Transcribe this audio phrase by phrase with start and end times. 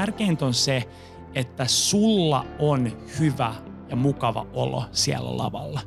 [0.00, 0.84] tärkeintä on se,
[1.34, 3.54] että sulla on hyvä
[3.88, 5.80] ja mukava olo siellä lavalla.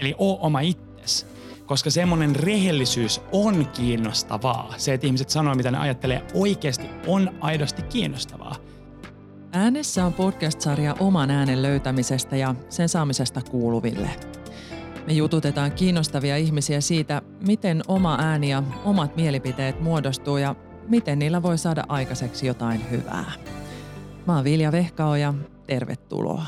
[0.00, 1.26] Eli oo oma itsesi.
[1.66, 4.74] Koska semmoinen rehellisyys on kiinnostavaa.
[4.76, 8.56] Se, että ihmiset sanoo, mitä ne ajattelee, oikeasti on aidosti kiinnostavaa.
[9.52, 14.10] Äänessä on podcast-sarja oman äänen löytämisestä ja sen saamisesta kuuluville.
[15.06, 20.54] Me jututetaan kiinnostavia ihmisiä siitä, miten oma ääni ja omat mielipiteet muodostuu ja
[20.92, 23.32] miten niillä voi saada aikaiseksi jotain hyvää.
[24.26, 25.34] Mä oon Vilja Vehkaoja,
[25.66, 26.46] tervetuloa.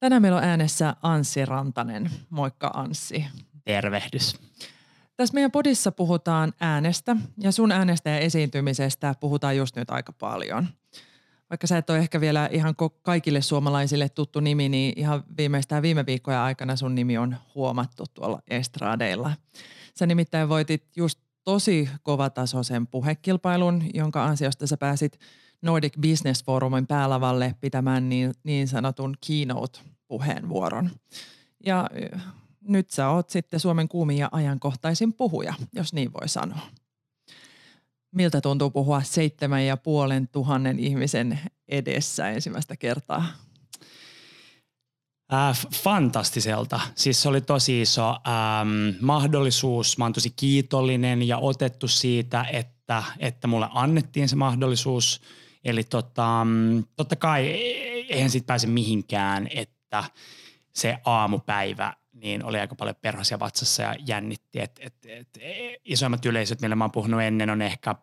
[0.00, 2.10] Tänään meillä on äänessä Anssi Rantanen.
[2.30, 3.24] Moikka Anssi.
[3.64, 4.36] Tervehdys.
[5.16, 10.66] Tässä meidän podissa puhutaan äänestä ja sun äänestä ja esiintymisestä puhutaan just nyt aika paljon.
[11.50, 16.06] Vaikka sä et ole ehkä vielä ihan kaikille suomalaisille tuttu nimi, niin ihan viimeistään viime
[16.06, 19.32] viikkoja aikana sun nimi on huomattu tuolla estradeilla.
[19.94, 25.20] Sä nimittäin voitit just tosi kovatasoisen puhekilpailun, jonka ansiosta sä pääsit
[25.62, 30.90] Nordic Business Forumin päälavalle pitämään niin, niin sanotun keynote-puheenvuoron.
[31.66, 31.90] Ja
[32.60, 36.60] nyt sä oot sitten Suomen kuumin ja ajankohtaisin puhuja, jos niin voi sanoa.
[38.10, 43.26] Miltä tuntuu puhua seitsemän ja puolen tuhannen ihmisen edessä ensimmäistä kertaa?
[45.32, 46.80] Äh, fantastiselta.
[46.94, 48.68] Siis se oli tosi iso ähm,
[49.00, 49.98] mahdollisuus.
[49.98, 55.20] Mä oon tosi kiitollinen ja otettu siitä, että, että mulle annettiin se mahdollisuus.
[55.64, 56.46] Eli tota,
[56.96, 57.46] totta kai
[58.08, 60.04] eihän siitä pääse mihinkään, että
[60.74, 64.60] se aamupäivä niin oli aika paljon perhosia vatsassa ja jännitti.
[64.60, 65.28] Et, et, et,
[65.84, 67.94] isoimmat yleisöt, millä mä oon puhunut ennen, on ehkä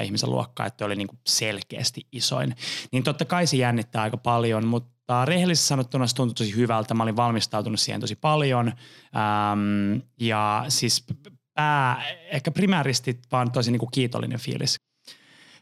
[0.00, 2.56] 300-500 ihmisen luokkaa, että oli niinku selkeästi isoin.
[2.92, 4.93] Niin totta kai se jännittää aika paljon, mutta
[5.24, 6.94] rehellisesti sanottuna se tuntui tosi hyvältä.
[6.94, 11.04] Mä olin valmistautunut siihen tosi paljon ähm, ja siis
[11.54, 14.76] pää, ehkä primääristi vaan tosi niinku kiitollinen fiilis.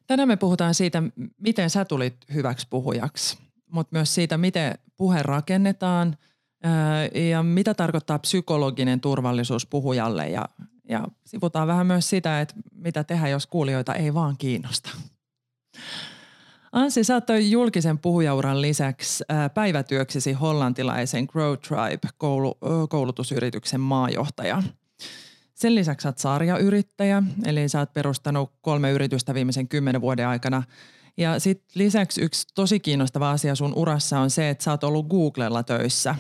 [0.06, 1.02] Tänään me puhutaan siitä,
[1.38, 3.38] miten sä tulit hyväksi puhujaksi,
[3.70, 6.16] mutta myös siitä, miten puhe rakennetaan–
[7.30, 10.48] ja mitä tarkoittaa psykologinen turvallisuus puhujalle ja,
[10.88, 14.90] ja sivutaan vähän myös sitä, että mitä tehdä, jos kuulijoita ei vaan kiinnosta.
[16.72, 19.24] Ansi, sä julkisen puhujauran lisäksi
[19.54, 22.08] päivätyöksesi hollantilaisen Grow Tribe
[22.88, 24.62] koulutusyrityksen maajohtaja.
[25.54, 30.62] Sen lisäksi sä oot sarjayrittäjä, eli sä oot perustanut kolme yritystä viimeisen kymmenen vuoden aikana–
[31.16, 35.08] ja sitten lisäksi yksi tosi kiinnostava asia sun urassa on se, että sä oot ollut
[35.08, 36.14] Googlella töissä,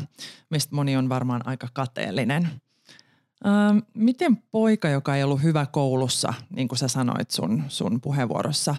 [0.50, 2.48] mistä moni on varmaan aika kateellinen.
[3.46, 8.74] Ähm, miten poika, joka ei ollut hyvä koulussa, niin kuin sä sanoit sun, sun puheenvuorossa,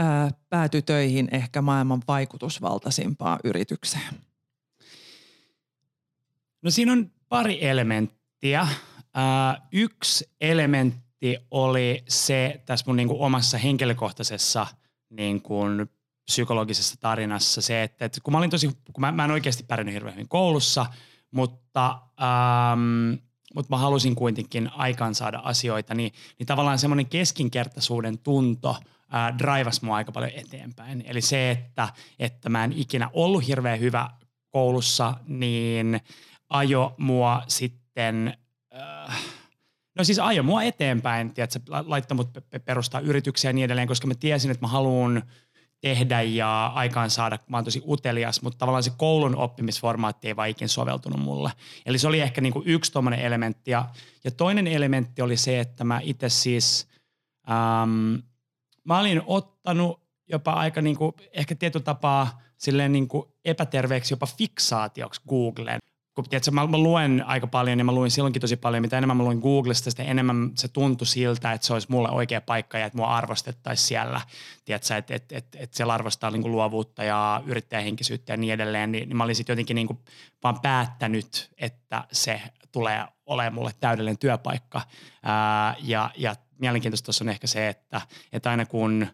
[0.00, 4.14] äh, päätyi töihin ehkä maailman vaikutusvaltaisimpaan yritykseen?
[6.62, 8.68] No siinä on pari elementtiä.
[9.72, 14.66] Yksi elementti oli se tässä mun niinku omassa henkilökohtaisessa–
[15.10, 15.90] niin kuin
[16.24, 19.94] psykologisessa tarinassa se, että, että kun mä olin tosi, kun mä, mä en oikeasti pärjännyt
[19.94, 20.86] hirveän hyvin koulussa,
[21.30, 23.14] mutta, ähm,
[23.54, 28.76] mutta mä halusin kuitenkin aikaan saada asioita, niin, niin tavallaan semmoinen keskinkertaisuuden tunto
[29.38, 31.04] draivasi mua aika paljon eteenpäin.
[31.06, 34.10] Eli se, että, että mä en ikinä ollut hirveän hyvä
[34.50, 36.00] koulussa, niin
[36.48, 38.36] ajo mua sitten
[39.98, 42.30] No siis ajo mua eteenpäin, tiedätkö, laittoi mut
[42.64, 45.22] perustaa yrityksiä ja niin edelleen, koska mä tiesin, että mä haluan
[45.80, 50.48] tehdä ja aikaan saada, mä oon tosi utelias, mutta tavallaan se koulun oppimisformaatti ei vaan
[50.48, 51.50] ikin soveltunut mulle.
[51.86, 53.70] Eli se oli ehkä niin kuin yksi tuommoinen elementti.
[53.70, 53.84] Ja,
[54.24, 56.88] ja toinen elementti oli se, että mä itse siis,
[58.86, 64.26] mä olin ottanut jopa aika niin kuin, ehkä tietyllä tapaa silleen niin kuin epäterveeksi jopa
[64.26, 65.80] fiksaatioksi Googleen
[66.16, 69.16] kun tiedätkö, mä, mä, luen aika paljon ja mä luin silloinkin tosi paljon, mitä enemmän
[69.16, 72.86] mä luin Googlesta, sitä enemmän se tuntui siltä, että se olisi mulle oikea paikka ja
[72.86, 74.20] että mua arvostettaisiin siellä.
[74.64, 78.92] Tiedätkö, että et, et, et siellä arvostaa niin kuin luovuutta ja yrittäjähenkisyyttä ja niin edelleen,
[78.92, 79.98] niin, niin mä olin sitten jotenkin niin kuin
[80.42, 82.42] vaan päättänyt, että se
[82.72, 84.82] tulee olemaan mulle täydellinen työpaikka.
[85.22, 88.00] Ää, ja, ja mielenkiintoista tuossa on ehkä se, että,
[88.32, 89.06] että aina kun,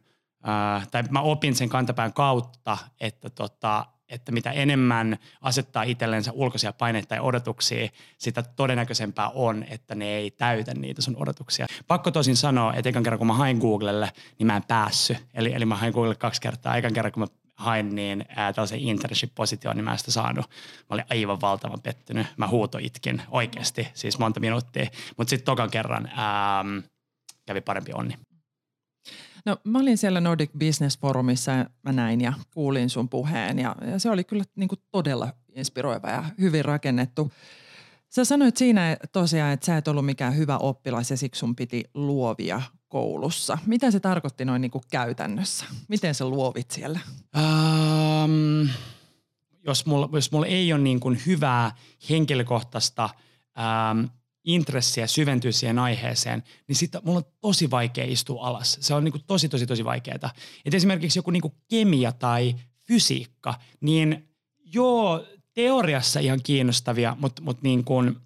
[0.42, 6.72] ää, tai mä opin sen kantapään kautta, että tota, että mitä enemmän asettaa itsellensä ulkoisia
[6.72, 7.88] paineita ja odotuksia,
[8.18, 11.66] sitä todennäköisempää on, että ne ei täytä niitä sun odotuksia.
[11.86, 15.26] Pakko tosin sanoa, että ekan kerran kun mä hain Googlelle, niin mä en päässyt.
[15.34, 16.76] Eli, eli mä hain Googlelle kaksi kertaa.
[16.76, 20.50] Ekan kerran kun mä hain niin ää, tällaisen internship-positioon, niin mä en sitä saanut.
[20.90, 22.26] Mä olin aivan valtavan pettynyt.
[22.36, 24.86] Mä huuto itkin oikeasti, siis monta minuuttia.
[25.16, 26.64] Mutta sitten tokan kerran ää,
[27.46, 28.14] kävi parempi onni.
[29.46, 33.76] No mä olin siellä Nordic Business Forumissa ja mä näin ja kuulin sun puheen ja,
[33.90, 37.32] ja se oli kyllä niin kuin todella inspiroiva ja hyvin rakennettu.
[38.08, 41.84] Sä sanoit siinä tosiaan, että sä et ollut mikään hyvä oppilas ja siksi sun piti
[41.94, 43.58] luovia koulussa.
[43.66, 45.64] Mitä se tarkoitti noin niin kuin käytännössä?
[45.88, 47.00] Miten se luovit siellä?
[47.36, 48.68] Um,
[49.66, 51.74] jos, mulla, jos mulla ei ole niin kuin hyvää
[52.10, 53.08] henkilökohtaista
[53.92, 54.08] um,
[54.44, 58.78] intressiä syventyä siihen aiheeseen, niin sitten mulla on tosi vaikea istua alas.
[58.80, 60.30] Se on niin kuin tosi, tosi, tosi vaikeaa.
[60.64, 62.54] Et esimerkiksi joku niin kuin kemia tai
[62.86, 64.28] fysiikka, niin
[64.64, 68.16] joo, teoriassa ihan kiinnostavia, mutta, mutta niin kuin–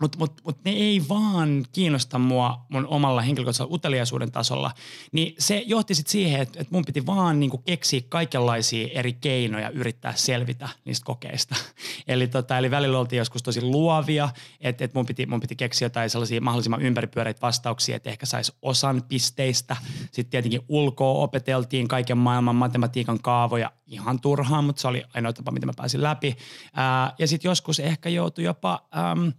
[0.00, 4.70] mutta mut, mut ne ei vaan kiinnosta mua mun omalla henkilökohtaisella uteliaisuuden tasolla,
[5.12, 9.70] niin se johti sitten siihen, että, että mun piti vaan niinku keksiä kaikenlaisia eri keinoja
[9.70, 11.56] yrittää selvitä niistä kokeista.
[12.08, 14.28] eli, tota, eli välillä oltiin joskus tosi luovia,
[14.60, 18.52] että, että mun, piti, mun piti keksiä jotain sellaisia mahdollisimman ympäripyöreitä vastauksia, että ehkä saisi
[18.62, 19.76] osan pisteistä.
[20.12, 25.50] Sitten tietenkin ulkoa opeteltiin kaiken maailman matematiikan kaavoja ihan turhaan, mutta se oli ainoa tapa,
[25.50, 26.36] miten mä pääsin läpi.
[26.74, 28.88] Ää, ja sitten joskus ehkä joutui jopa...
[29.12, 29.32] Äm,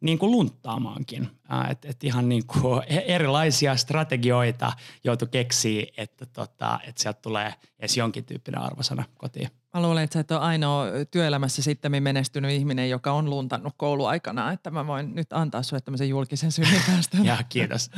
[0.00, 1.28] niin kuin lunttaamaankin.
[1.70, 4.72] Että et ihan niin kuin e-, erilaisia strategioita
[5.04, 9.48] joutu keksiä, että, tota, että sieltä tulee edes jonkin tyyppinen arvosana kotiin.
[9.74, 14.52] Mä luulen, että sä et ole ainoa työelämässä sitten menestynyt ihminen, joka on luntannut kouluaikana,
[14.52, 17.24] että mä voin nyt antaa sulle tämmöisen julkisen synnypäästön.
[17.30, 17.90] ja kiitos.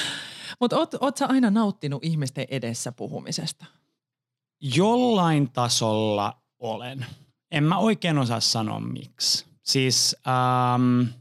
[0.60, 3.64] Mutta oot, oot sä aina nauttinut ihmisten edessä puhumisesta?
[4.60, 7.06] Jollain tasolla olen.
[7.50, 9.46] En mä oikein osaa sanoa miksi.
[9.62, 11.19] Siis ähm,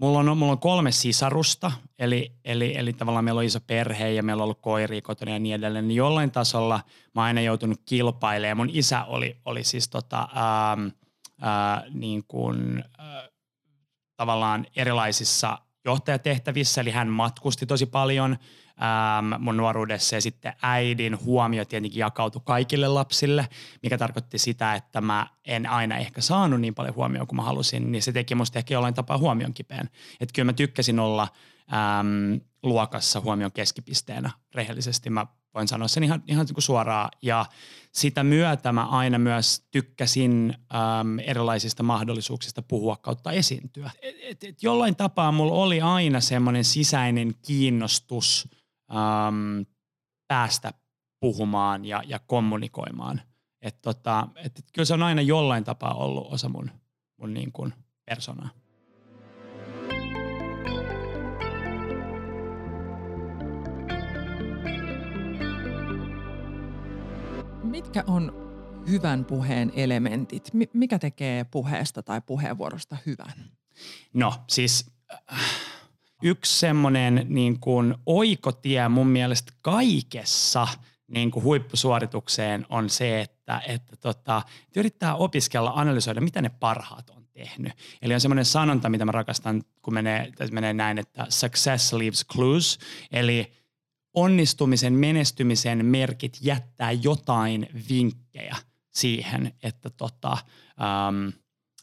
[0.00, 4.22] Mulla on, mulla on kolme sisarusta, eli, eli, eli tavallaan meillä on iso perhe ja
[4.22, 5.88] meillä on ollut koiria kotona ja niin edelleen.
[5.88, 6.80] Niin jollain tasolla
[7.14, 8.56] mä oon aina joutunut kilpailemaan.
[8.56, 10.86] Mun isä oli, oli siis tota, ähm,
[11.42, 13.28] äh, niin kuin, äh,
[14.16, 18.36] tavallaan erilaisissa johtajatehtävissä, eli hän matkusti tosi paljon–
[18.82, 23.48] ähm, mun nuoruudessa ja sitten äidin huomio tietenkin jakautui kaikille lapsille,
[23.82, 27.92] mikä tarkoitti sitä, että mä en aina ehkä saanut niin paljon huomioon kuin mä halusin,
[27.92, 29.90] niin se teki musta ehkä jollain tapaa huomion kipeen.
[30.20, 31.28] Että kyllä mä tykkäsin olla
[31.72, 35.10] äm, luokassa huomion keskipisteenä rehellisesti.
[35.10, 37.08] Mä voin sanoa sen ihan, ihan niin suoraan.
[37.22, 37.46] Ja
[37.92, 43.90] sitä myötä mä aina myös tykkäsin äm, erilaisista mahdollisuuksista puhua kautta esiintyä.
[44.02, 48.48] Et, et, et jollain tapaa mulla oli aina semmoinen sisäinen kiinnostus–
[48.90, 49.66] äm,
[50.28, 50.72] päästä
[51.20, 53.20] puhumaan ja, ja kommunikoimaan.
[53.62, 56.70] Et tota, et, et kyllä se on aina jollain tapaa ollut osa mun,
[57.16, 58.48] mun niin kuin personaa.
[67.62, 68.32] Mitkä on
[68.88, 70.50] hyvän puheen elementit?
[70.72, 73.50] Mikä tekee puheesta tai puheenvuorosta hyvän?
[74.14, 74.90] No siis
[75.32, 75.69] äh,
[76.22, 80.68] yksi semmoinen niin kuin oikotie mun mielestä kaikessa
[81.08, 87.10] niin kuin huippusuoritukseen on se, että, että, tota, että yrittää opiskella, analysoida, mitä ne parhaat
[87.10, 87.72] on tehnyt.
[88.02, 92.78] Eli on semmoinen sanonta, mitä mä rakastan, kun menee, menee näin, että success leaves clues,
[93.12, 93.52] eli
[94.14, 98.56] onnistumisen, menestymisen merkit jättää jotain vinkkejä
[98.90, 101.28] siihen, että, tota, ähm,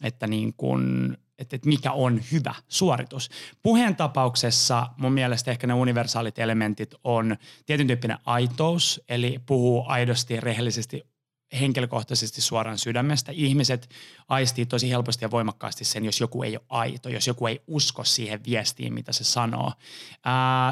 [0.04, 3.30] että niin kuin että, että mikä on hyvä suoritus.
[3.64, 10.40] Puheen tapauksessa mun mielestä ehkä ne universaalit elementit on tietyn tyyppinen aitous, eli puhuu aidosti,
[10.40, 11.04] rehellisesti,
[11.60, 13.32] henkilökohtaisesti suoraan sydämestä.
[13.32, 13.90] Ihmiset
[14.28, 18.04] aistii tosi helposti ja voimakkaasti sen, jos joku ei ole aito, jos joku ei usko
[18.04, 19.72] siihen viestiin, mitä se sanoo.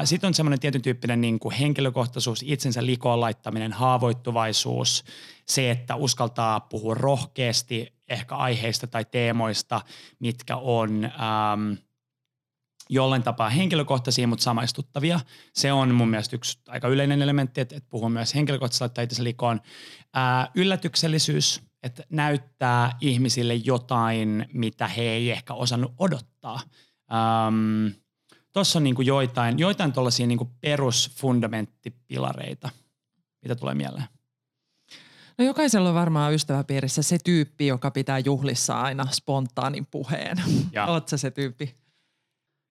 [0.04, 5.04] Sitten on semmoinen tietyn tyyppinen niin kuin henkilökohtaisuus, itsensä likoon laittaminen, haavoittuvaisuus,
[5.46, 9.80] se, että uskaltaa puhua rohkeasti ehkä aiheista tai teemoista,
[10.18, 11.72] mitkä on ähm,
[12.88, 15.20] jollain tapaa henkilökohtaisia, mutta samaistuttavia.
[15.52, 19.24] Se on mun mielestä yksi aika yleinen elementti, että, että puhuu myös henkilökohtaisesti laittaa itsensä
[19.24, 19.60] likoon.
[20.16, 26.60] Äh, yllätyksellisyys, että näyttää ihmisille jotain, mitä he ei ehkä osannut odottaa.
[27.12, 27.86] Ähm,
[28.56, 32.70] Tuossa on niinku joitain, joitain tuollaisia niinku perusfundamenttipilareita,
[33.42, 34.04] mitä tulee mieleen.
[35.38, 40.36] No jokaisella on varmaan ystäväpiirissä se tyyppi, joka pitää juhlissa aina spontaanin puheen.
[40.88, 41.74] Oletko se tyyppi?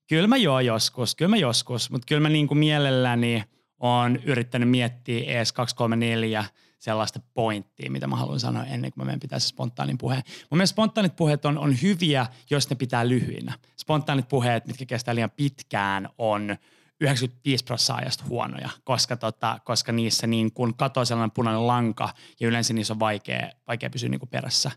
[0.08, 3.44] Kyllä mä joo joskus, kyllä mä joskus, mutta kyllä mä niinku mielelläni
[3.80, 6.46] on yrittänyt miettiä ES 234
[6.80, 10.24] sellaista pointtia, mitä mä haluan sanoa ennen kuin mä menen pitäisi spontaanin puheen.
[10.28, 13.54] Mun mielestä spontaanit puheet on, on hyviä, jos ne pitää lyhyinä.
[13.78, 16.56] Spontaanit puheet, mitkä kestää liian pitkään, on–
[17.02, 22.10] 95 prosenttia ajasta huonoja, koska, tota, koska niissä niin kun katoaa sellainen punainen lanka
[22.40, 24.72] ja yleensä niissä on vaikea, vaikea pysyä niin kuin perässä.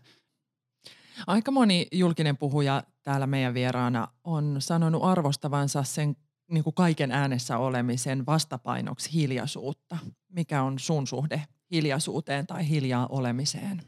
[1.27, 6.15] Aika moni julkinen puhuja täällä meidän vieraana on sanonut arvostavansa sen
[6.51, 9.97] niin kuin kaiken äänessä olemisen vastapainoksi hiljaisuutta.
[10.29, 13.81] Mikä on sun suhde hiljaisuuteen tai hiljaa olemiseen?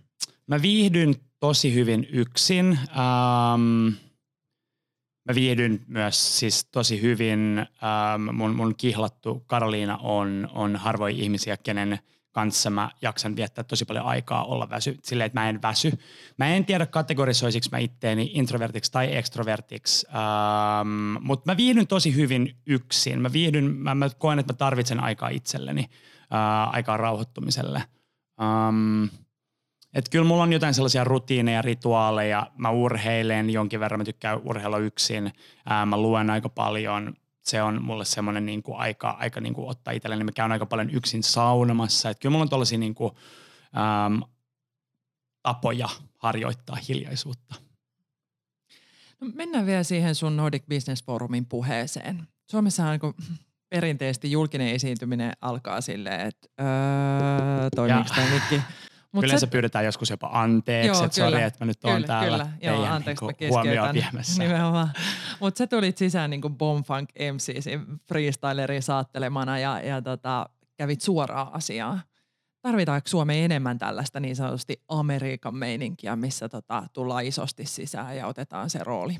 [0.47, 2.65] Mä viihdyn tosi hyvin yksin.
[2.67, 3.87] Ähm,
[5.25, 7.57] mä viihdyn myös siis tosi hyvin.
[7.59, 11.99] Ähm, mun, mun kihlattu Karoliina on, on harvoin ihmisiä, kenen
[12.31, 15.91] kanssa mä jaksan viettää tosi paljon aikaa olla väsy, silleen, että mä en väsy.
[16.37, 22.55] Mä en tiedä kategorisoisiksi mä itteeni introvertiksi tai extrovertiksi, ähm, mutta mä viihdyn tosi hyvin
[22.67, 23.21] yksin.
[23.21, 25.89] Mä viihdyn, mä, mä koen, että mä tarvitsen aikaa itselleni,
[26.33, 27.83] äh, aikaa rauhoittumiselle.
[28.41, 29.03] Ähm,
[29.93, 32.51] et kyllä mulla on jotain sellaisia rutiineja, rituaaleja.
[32.57, 35.33] Mä urheilen jonkin verran, mä tykkään urheilla yksin.
[35.65, 37.13] Ää, mä luen aika paljon.
[37.41, 40.23] Se on mulle semmoinen niin kuin aika, aika niin kuin ottaa itselleni.
[40.23, 42.09] Mä käyn aika paljon yksin saunomassa.
[42.09, 43.11] Et kyllä mulla on tällaisia niin kuin,
[43.77, 44.21] äm,
[45.43, 47.55] tapoja harjoittaa hiljaisuutta.
[49.21, 52.27] No mennään vielä siihen sun Nordic Business Forumin puheeseen.
[52.51, 53.15] Suomessa on niin
[53.69, 58.61] perinteisesti julkinen esiintyminen alkaa silleen, että öö, toimiiko tämä mikki?
[59.11, 62.49] Mut Yleensä se, pyydetään joskus jopa anteeksi, että sori, että mä nyt oon täällä kyllä.
[62.59, 64.43] teidän Joo, anteeksi, niin huomioon viemässä.
[64.43, 64.91] Nimenomaan.
[65.39, 67.63] Mutta sä tulit sisään niin kuin Bomfunk MC,
[68.07, 72.01] freestyleri saattelemana ja, ja tota, kävit suoraan asiaan.
[72.61, 78.69] Tarvitaanko Suomeen enemmän tällaista niin sanotusti Amerikan meininkiä, missä tota, tullaan isosti sisään ja otetaan
[78.69, 79.17] se rooli?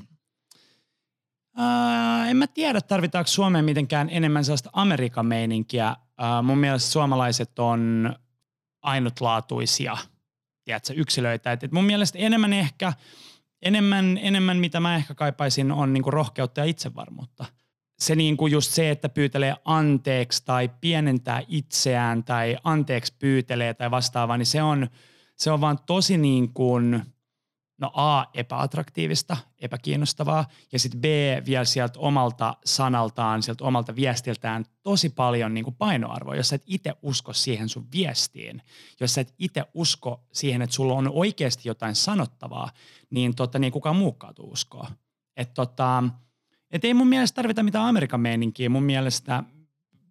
[1.58, 5.96] Uh, en mä tiedä, tarvitaanko Suomeen mitenkään enemmän sellaista Amerikan meininkiä.
[6.00, 8.14] Uh, mun mielestä suomalaiset on
[8.82, 9.96] ainutlaatuisia
[10.64, 11.52] tiedätkö, yksilöitä.
[11.52, 12.92] Et, et mun mielestä enemmän ehkä,
[13.62, 17.44] enemmän, enemmän mitä mä ehkä kaipaisin on niinku rohkeutta ja itsevarmuutta.
[17.98, 24.36] Se niinku just se, että pyytelee anteeksi tai pienentää itseään tai anteeksi pyytelee tai vastaavaa,
[24.36, 24.88] niin se on,
[25.36, 27.02] se on vaan tosi niin kuin–
[27.82, 31.04] no A, epäattraktiivista, epäkiinnostavaa, ja sitten B,
[31.46, 36.62] vielä sieltä omalta sanaltaan, sieltä omalta viestiltään tosi paljon niin kuin painoarvoa, jos sä et
[36.66, 38.62] itse usko siihen sun viestiin,
[39.00, 42.70] jos sä et itse usko siihen, että sulla on oikeasti jotain sanottavaa,
[43.10, 44.90] niin, tota, niin kukaan muukaan tuu uskoa.
[45.36, 46.04] Että tota,
[46.70, 49.44] et ei mun mielestä tarvita mitään Amerikan meininkiä, mun mielestä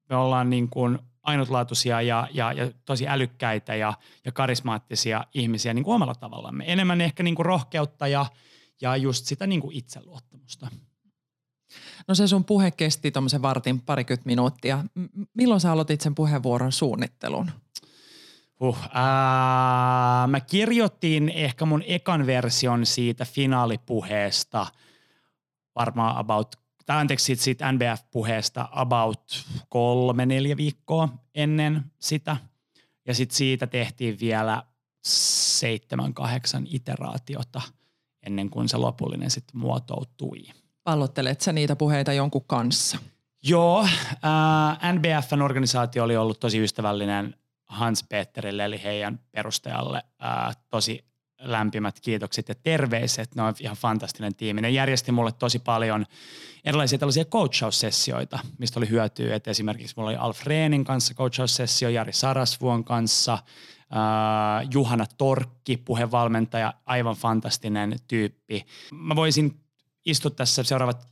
[0.10, 3.94] me ollaan niin kuin ainutlaatuisia ja, ja, ja tosi älykkäitä ja,
[4.26, 6.64] ja karismaattisia ihmisiä niin kuin omalla tavallamme.
[6.68, 8.26] Enemmän ehkä niin kuin rohkeutta ja,
[8.82, 10.68] ja just sitä niin kuin itseluottamusta.
[12.08, 14.84] No se sun puhe kesti tuommoisen vartin parikymmentä minuuttia.
[14.96, 17.52] M- milloin sä aloitit sen puheenvuoron suunnittelun?
[18.60, 24.68] Uh, ää, mä kirjoitin ehkä mun ekan version siitä finaalipuheesta
[25.76, 26.61] varmaan about
[26.92, 32.38] tai anteeksi siitä, siitä NBF-puheesta about kolme, neljä viikkoa ennen sitä.
[33.08, 34.64] Ja sitten siitä tehtiin vielä
[35.06, 37.62] seitsemän, kahdeksan iteraatiota
[38.26, 40.44] ennen kuin se lopullinen sitten muotoutui.
[40.84, 42.98] Pallottelet sä niitä puheita jonkun kanssa?
[43.44, 51.06] Joo, äh, NBFn organisaatio oli ollut tosi ystävällinen Hans Peterille eli heidän perustajalle äh, tosi
[51.42, 53.36] lämpimät kiitokset ja terveiset.
[53.36, 54.62] Ne on ihan fantastinen tiimi.
[54.62, 56.06] Ne järjesti mulle tosi paljon
[56.66, 59.36] erilaisia tällaisia coachaussessioita, mistä oli hyötyä.
[59.36, 66.74] Et esimerkiksi mulla oli Alf Reenin kanssa coachaussessio, Jari Sarasvuon kanssa, äh, Juhana Torkki, puhevalmentaja,
[66.86, 68.66] aivan fantastinen tyyppi.
[68.92, 69.60] Mä voisin
[70.06, 71.08] istua tässä seuraavat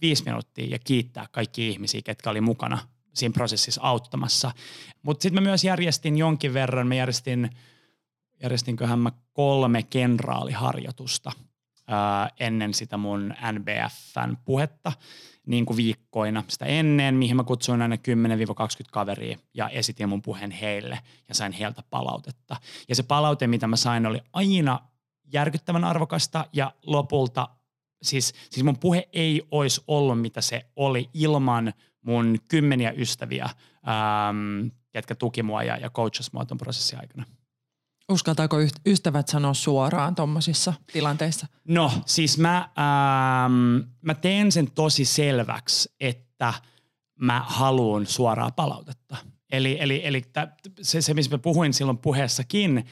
[0.00, 2.78] viisi minuuttia ja kiittää kaikki ihmisiä, ketkä oli mukana
[3.14, 4.52] siinä prosessissa auttamassa.
[5.02, 7.50] Mutta sitten mä myös järjestin jonkin verran, mä järjestin–
[8.42, 11.32] järjestinköhän mä kolme kenraaliharjoitusta
[11.88, 14.92] ää, ennen sitä mun NBFn puhetta
[15.46, 17.98] niin kuin viikkoina sitä ennen, mihin mä kutsuin aina 10-20
[18.92, 20.98] kaveria ja esitin mun puheen heille
[21.28, 22.56] ja sain heiltä palautetta.
[22.88, 24.80] Ja se palaute, mitä mä sain, oli aina
[25.32, 27.48] järkyttävän arvokasta ja lopulta
[28.02, 31.72] siis, siis mun puhe ei olisi ollut mitä se oli ilman
[32.02, 37.24] mun kymmeniä ystäviä, ähm, jotka tuki mua ja, ja coachas mua ton prosessin aikana.
[38.12, 38.56] Uskaltaako
[38.86, 41.46] ystävät sanoa suoraan tuommoisissa tilanteissa?
[41.68, 46.54] No siis mä, ähm, mä teen sen tosi selväksi, että
[47.20, 49.16] mä haluan suoraa palautetta.
[49.56, 50.22] Eli, eli, eli
[50.82, 52.86] se, se, missä mä puhuin silloin puheessakin,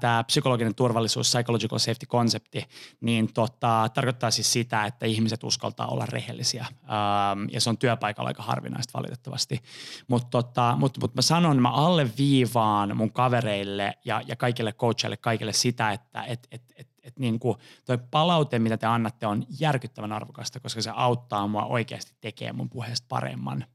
[0.00, 2.64] tämä psykologinen turvallisuus, psychological safety-konsepti,
[3.00, 6.66] niin tota, tarkoittaa siis sitä, että ihmiset uskaltaa olla rehellisiä.
[6.70, 9.62] Ähm, ja se on työpaikalla aika harvinaista valitettavasti.
[10.08, 15.52] Mutta tota, mut, mut mä sanon, mä alleviivaan mun kavereille ja, ja kaikille coachille, kaikille
[15.52, 20.12] sitä, että et, et, et, et niin kuin toi palaute, mitä te annatte, on järkyttävän
[20.12, 23.64] arvokasta, koska se auttaa mua oikeasti tekemään mun puheesta paremman–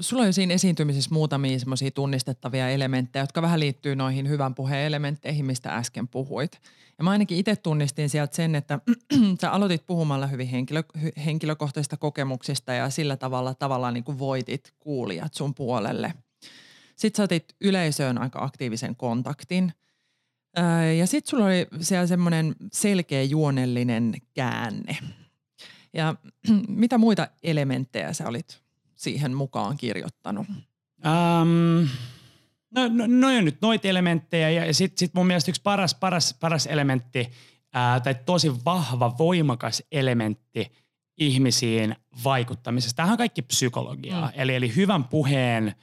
[0.00, 4.86] Sulla on jo siinä esiintymisessä muutamia semmoisia tunnistettavia elementtejä, jotka vähän liittyy noihin hyvän puheen
[4.86, 6.60] elementteihin, mistä äsken puhuit.
[6.98, 8.78] Ja mä ainakin itse tunnistin sieltä sen, että
[9.40, 10.82] sä aloitit puhumalla hyvin henkilö,
[11.24, 16.14] henkilökohtaisista kokemuksista ja sillä tavalla tavallaan niin kuin voitit kuulijat sun puolelle.
[16.96, 19.72] Sitten sä otit yleisöön aika aktiivisen kontaktin.
[20.98, 24.98] Ja sitten sulla oli siellä semmoinen selkeä juonellinen käänne.
[25.94, 26.14] Ja
[26.68, 28.65] mitä muita elementtejä sä olit
[28.96, 30.46] siihen mukaan kirjoittanut?
[30.48, 31.88] Um,
[32.70, 36.34] no, no, no on nyt noita elementtejä ja sitten sit mun mielestä yksi paras, paras,
[36.40, 37.32] paras elementti
[37.72, 40.72] ää, tai tosi vahva, voimakas elementti
[41.18, 42.96] ihmisiin vaikuttamisessa.
[42.96, 44.26] Tämähän on kaikki psykologiaa.
[44.26, 44.32] Mm.
[44.34, 45.74] Eli, eli hyvän puheen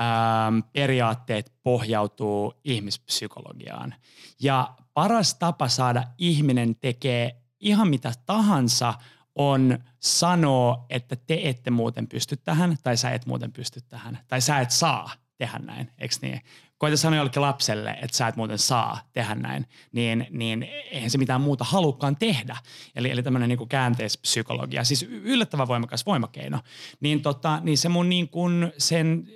[0.00, 3.94] ähm, periaatteet pohjautuu ihmispsykologiaan.
[4.40, 8.94] Ja paras tapa saada ihminen tekee ihan mitä tahansa
[9.38, 14.40] on sanoa, että te ette muuten pysty tähän, tai sä et muuten pysty tähän, tai
[14.40, 16.40] sä et saa tehdä näin, eikö niin?
[16.78, 21.18] Koita sanoa jollekin lapselle, että sä et muuten saa tehdä näin, niin, niin eihän se
[21.18, 22.56] mitään muuta halukkaan tehdä.
[22.94, 26.60] Eli, eli tämmöinen niin käänteispsykologia, siis yllättävän voimakas voimakeino.
[27.00, 29.28] Niin, tota, niin se mun niin kuin sen,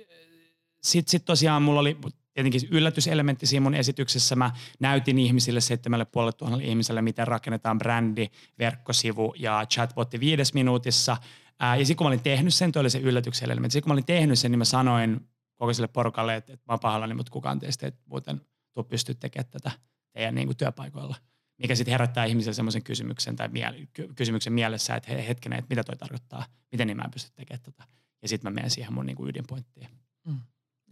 [0.83, 1.97] sit, sit tosiaan mulla oli
[2.33, 4.35] tietenkin yllätyselementti siinä mun esityksessä.
[4.35, 8.27] Mä näytin ihmisille seitsemälle puolelle tuhannelle ihmiselle, miten rakennetaan brändi,
[8.59, 11.17] verkkosivu ja chatbotti viides minuutissa.
[11.59, 13.73] Ää, ja sitten kun mä olin tehnyt sen, toi oli se yllätyksen elementti.
[13.73, 16.73] Sitten kun mä olin tehnyt sen, niin mä sanoin koko sille porukalle, että, että mä
[16.73, 18.41] oon pahallani, mutta kukaan teistä ei muuten
[18.73, 19.71] tuu pystyä tekemään tätä
[20.13, 21.15] teidän niin kuin työpaikoilla.
[21.57, 25.83] Mikä sitten herättää ihmisille semmoisen kysymyksen tai miele, kysymyksen mielessä, että he, hetkinen, että mitä
[25.83, 27.83] toi tarkoittaa, miten niin mä en pysty tekemään tätä.
[28.21, 29.89] Ja sitten mä menen siihen mun niin kuin ydinpointtiin.
[30.25, 30.39] Mm.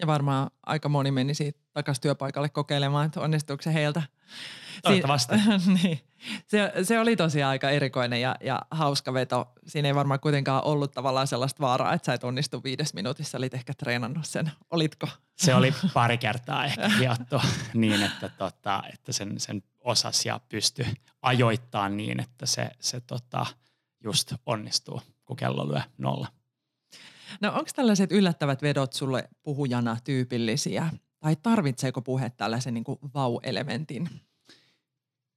[0.01, 4.01] Ja varmaan aika moni meni siitä takaisin työpaikalle kokeilemaan, että onnistuuko se heiltä.
[4.83, 5.35] Toivottavasti.
[5.37, 5.99] Si- niin.
[6.47, 9.51] se, se oli tosiaan aika erikoinen ja, ja hauska veto.
[9.67, 13.37] Siinä ei varmaan kuitenkaan ollut tavallaan sellaista vaaraa, että sä et onnistu viides minuutissa.
[13.37, 14.51] Olit ehkä treenannut sen.
[14.71, 15.07] Olitko?
[15.37, 17.41] Se oli pari kertaa ehkä hiottu
[17.73, 20.85] niin, että, tota, että sen, sen osas ja pysty
[21.21, 23.45] ajoittaa niin, että se, se tota,
[24.03, 26.27] just onnistuu, kun kello lyö nolla.
[27.41, 30.89] No onko tällaiset yllättävät vedot sulle puhujana tyypillisiä?
[31.19, 32.83] Tai tarvitseeko puhe tällaisen niin
[33.13, 34.09] vau-elementin?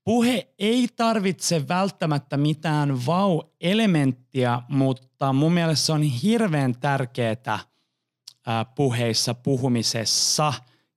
[0.04, 7.58] Puhe ei tarvitse välttämättä mitään vau-elementtiä, mutta mun mielestä se on hirveän tärkeää
[8.74, 10.52] puheissa, puhumisessa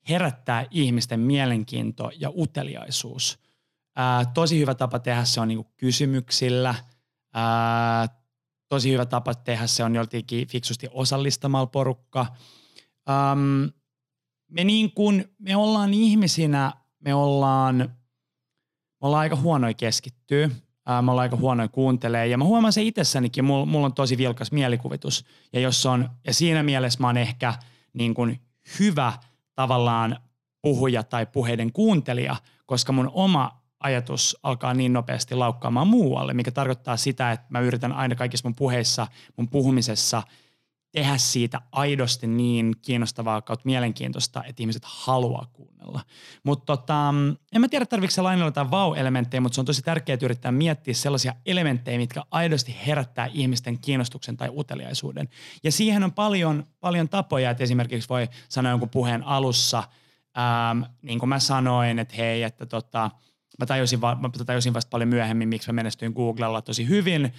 [0.09, 3.39] herättää ihmisten mielenkiinto ja uteliaisuus.
[4.33, 6.75] Tosi hyvä tapa tehdä se on niinku kysymyksillä.
[8.69, 12.25] Tosi hyvä tapa tehdä se on joltakin fiksusti osallistamalla porukka.
[13.09, 13.71] Um,
[14.51, 17.75] me, niin kun, me ollaan ihmisinä, me ollaan,
[19.01, 20.51] me ollaan aika huonoja keskittyä, uh,
[20.85, 24.51] me ollaan aika huonoja kuuntelee ja mä huomaan se itsessänikin, mulla, mulla on tosi vilkas
[24.51, 27.53] mielikuvitus ja, jos on, ja siinä mielessä mä oon ehkä
[27.93, 28.35] niin kun
[28.79, 29.13] hyvä
[29.55, 30.17] tavallaan
[30.61, 36.97] puhuja tai puheiden kuuntelija, koska mun oma ajatus alkaa niin nopeasti laukkaamaan muualle, mikä tarkoittaa
[36.97, 40.23] sitä, että mä yritän aina kaikissa mun puheissa, mun puhumisessa
[40.91, 46.01] tehdä siitä aidosti niin kiinnostavaa kautta mielenkiintoista, että ihmiset haluaa kuunnella.
[46.43, 47.13] Mutta tota,
[47.53, 50.93] en mä tiedä tarvitseeko se lainalla jotain vau-elementtejä, mutta se on tosi tärkeää yrittää miettiä
[50.93, 55.29] sellaisia elementtejä, mitkä aidosti herättää ihmisten kiinnostuksen tai uteliaisuuden.
[55.63, 59.83] Ja siihen on paljon, paljon tapoja, että esimerkiksi voi sanoa jonkun puheen alussa,
[60.37, 63.11] ähm, niin kuin mä sanoin, että hei, että tota,
[63.57, 67.33] Mä tajusin, va- mä tajusin vasta paljon myöhemmin, miksi mä menestyin Googlella tosi hyvin,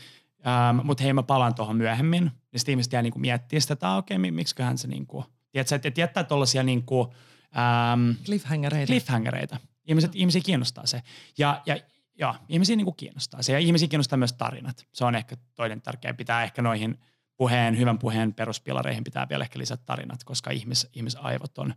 [0.46, 2.30] ähm, mutta hei mä palaan tuohon myöhemmin.
[2.52, 6.00] Ja sitten ihmiset jää niinku miettiä sitä, että okei, okay, miksiköhän se niinku, tiedätkö, että
[6.00, 7.14] jättää tuollaisia niinku,
[7.56, 8.86] ähm, cliffhangereita.
[8.86, 9.60] cliffhangereita.
[9.84, 10.18] Ihmiset, no.
[10.20, 11.02] ihmisiä kiinnostaa se.
[11.38, 11.76] Ja, ja
[12.18, 13.52] ja ihmisiä niinku kiinnostaa se.
[13.52, 14.86] Ja ihmisiä kiinnostaa myös tarinat.
[14.92, 16.14] Se on ehkä toinen tärkeä.
[16.14, 16.98] Pitää ehkä noihin
[17.36, 21.74] puheen, hyvän puheen peruspilareihin pitää vielä ehkä lisätä tarinat, koska ihmis, ihmisaivot on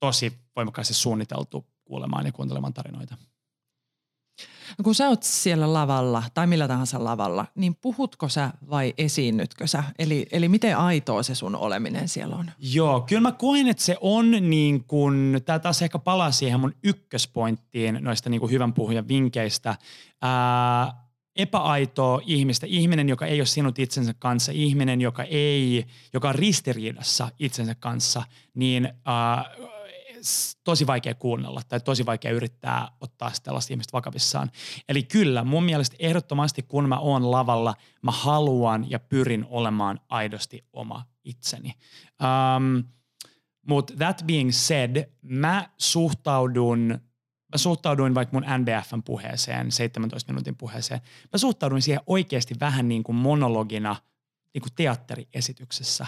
[0.00, 3.16] tosi voimakkaasti suunniteltu kuulemaan ja kuuntelemaan tarinoita.
[4.78, 9.66] No kun sä oot siellä lavalla tai millä tahansa lavalla, niin puhutko sä vai esiinnytkö
[9.66, 9.84] sä?
[9.98, 12.50] Eli, eli miten aitoa se sun oleminen siellä on?
[12.58, 16.74] Joo, kyllä mä koen, että se on niin kuin, tää taas ehkä palaa siihen mun
[16.84, 19.76] ykköspointtiin noista niin kuin hyvän puhujan vinkkeistä.
[20.22, 21.04] Ää,
[21.36, 27.28] epäaitoa ihmistä, ihminen, joka ei ole sinut itsensä kanssa, ihminen, joka ei, joka on ristiriidassa
[27.38, 28.22] itsensä kanssa,
[28.54, 29.44] niin ää,
[30.64, 34.50] tosi vaikea kuunnella tai tosi vaikea yrittää ottaa tällaista ihmistä vakavissaan.
[34.88, 40.64] Eli kyllä, mun mielestä ehdottomasti kun mä oon lavalla, mä haluan ja pyrin olemaan aidosti
[40.72, 41.74] oma itseni.
[42.56, 42.84] Um,
[43.68, 47.00] Mutta that being said, mä suhtaudun
[47.54, 51.00] mä suhtauduin vaikka mun NBFn puheeseen, 17 minuutin puheeseen,
[51.32, 53.96] mä suhtauduin siihen oikeasti vähän niin kuin monologina
[54.54, 56.06] niin kuin teatteriesityksessä.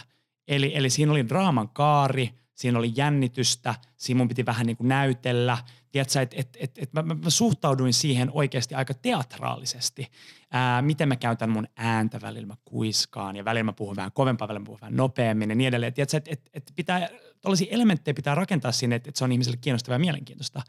[0.48, 4.88] Eli, eli siinä oli draaman kaari, siinä oli jännitystä, siinä mun piti vähän niin kuin
[4.88, 5.58] näytellä.
[5.92, 10.06] Tiedätkö, että et, et, et mä, mä, mä suhtauduin siihen oikeasti aika teatraalisesti.
[10.50, 14.48] Ää, miten mä käytän mun ääntä, välillä mä kuiskaan ja välillä mä puhun vähän kovempaa,
[14.48, 15.94] välillä mä puhun vähän nopeammin ja niin edelleen.
[15.94, 17.08] Tiedätkö, että et, et pitää,
[17.40, 20.62] tällaisia elementtejä pitää rakentaa sinne, että et se on ihmiselle kiinnostavaa ja mielenkiintoista.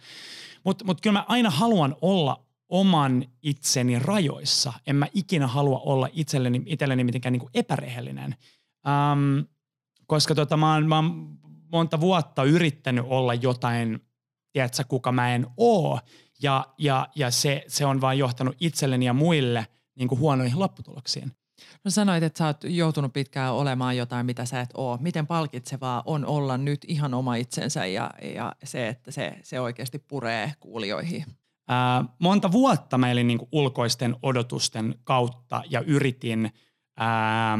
[0.63, 4.73] Mutta mut kyllä mä aina haluan olla oman itseni rajoissa.
[4.87, 8.35] En mä ikinä halua olla itselleni, itselleni mitenkään niin kuin epärehellinen.
[8.85, 9.45] Um,
[10.07, 11.37] koska tota, mä, oon, mä oon
[11.71, 13.99] monta vuotta yrittänyt olla jotain,
[14.53, 15.99] tiedätkö, kuka mä en oo.
[16.41, 21.31] Ja, ja, ja se, se on vaan johtanut itselleni ja muille niin kuin huonoihin lopputuloksiin.
[21.83, 24.97] No sanoit, että sä oot joutunut pitkään olemaan jotain, mitä sä et oo.
[25.01, 29.99] Miten palkitsevaa on olla nyt ihan oma itsensä ja, ja se, että se, se oikeasti
[29.99, 31.25] puree kuulijoihin?
[31.67, 36.51] Ää, monta vuotta mä elin niin kuin ulkoisten odotusten kautta ja yritin
[36.97, 37.57] ää,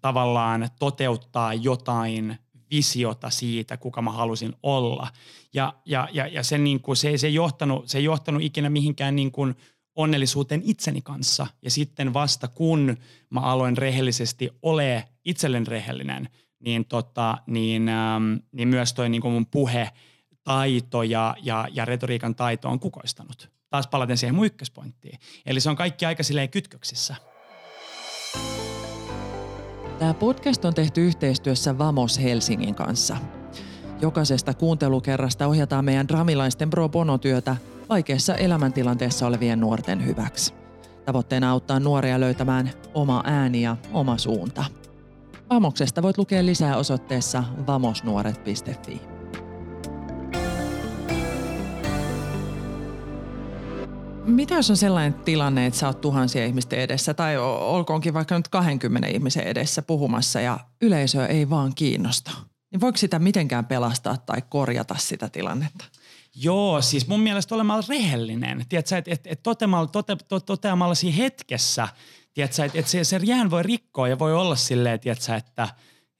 [0.00, 2.38] tavallaan toteuttaa jotain
[2.70, 5.08] visiota siitä, kuka mä halusin olla.
[5.54, 8.70] Ja, ja, ja, ja se, niin kuin, se, se, ei johtanut, se ei johtanut ikinä
[8.70, 9.54] mihinkään niin kuin
[9.94, 11.46] onnellisuuteen itseni kanssa.
[11.62, 12.96] Ja sitten vasta kun
[13.30, 19.32] mä aloin rehellisesti ole itselleen rehellinen, niin, tota, niin, ähm, niin myös toi niin kuin
[19.32, 19.90] mun puhe,
[20.44, 23.50] taito ja, ja, ja retoriikan taito on kukoistanut.
[23.70, 25.18] Taas palaten siihen mun ykköspointtiin.
[25.46, 27.16] Eli se on kaikki aika silleen kytköksissä.
[29.98, 33.16] Tämä podcast on tehty yhteistyössä Vamos Helsingin kanssa.
[34.00, 37.56] Jokaisesta kuuntelukerrasta ohjataan meidän dramilaisten pro bono-työtä
[37.88, 40.54] vaikeassa elämäntilanteessa olevien nuorten hyväksi.
[41.04, 44.64] Tavoitteena auttaa nuoria löytämään oma ääni ja oma suunta.
[45.50, 49.15] Vamoksesta voit lukea lisää osoitteessa vamosnuoret.fi.
[54.26, 58.48] Mitä jos on sellainen tilanne, että sä oot tuhansia ihmisten edessä tai olkoonkin vaikka nyt
[58.48, 62.30] 20 ihmisen edessä puhumassa ja yleisöä ei vaan kiinnosta?
[62.72, 65.84] Niin voiko sitä mitenkään pelastaa tai korjata sitä tilannetta?
[66.34, 68.64] Joo, siis mun mielestä olemalla rehellinen.
[68.68, 71.88] Tiedätkö, että et, et toteamalla, tote, to, toteamalla siinä hetkessä,
[72.36, 75.68] että et se, se jään voi rikkoa ja voi olla silleen, tiedätkö, että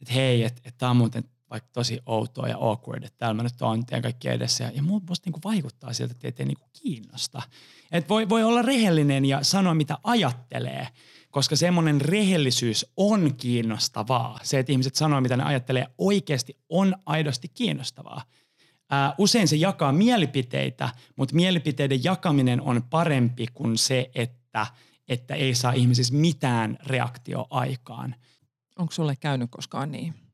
[0.03, 3.42] et hei, että et tämä on muuten vaikka tosi outoa ja awkward, että täällä mä
[3.42, 4.64] nyt oon teidän kaikki edessä.
[4.64, 7.42] Ja, ja musta niinku vaikuttaa siltä, että teitä ei niinku kiinnosta.
[7.92, 10.88] Et voi, voi olla rehellinen ja sanoa, mitä ajattelee,
[11.30, 14.40] koska semmoinen rehellisyys on kiinnostavaa.
[14.42, 18.22] Se, että ihmiset sanoo, mitä ne ajattelee, oikeasti on aidosti kiinnostavaa.
[18.90, 24.66] Ää, usein se jakaa mielipiteitä, mutta mielipiteiden jakaminen on parempi kuin se, että,
[25.09, 28.14] että ei saa ihmisissä mitään reaktioaikaan.
[28.78, 30.26] Onko sulle käynyt koskaan niin?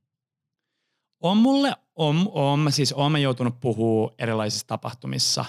[1.23, 5.45] On mulle, on, on, siis on mä joutunut puhua erilaisissa tapahtumissa,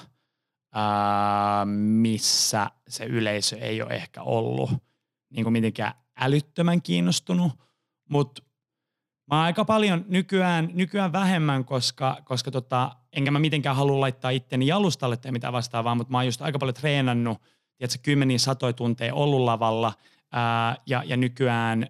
[0.74, 4.72] ää, missä se yleisö ei ole ehkä ollut
[5.30, 7.52] niin kuin mitenkään älyttömän kiinnostunut,
[8.10, 8.44] mutta
[9.32, 14.68] mä aika paljon nykyään, nykyään vähemmän, koska, koska tota, enkä mä mitenkään halua laittaa itteni
[14.68, 17.42] jalustalle tai mitä vastaavaa, mutta mä oon just aika paljon treenannut,
[17.78, 19.94] tiedätkö, kymmeniä satoja tunteja ollut lavalla
[20.32, 21.88] ää, ja, ja nykyään